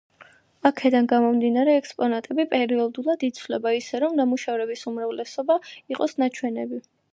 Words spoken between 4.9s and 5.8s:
უმრავლესობა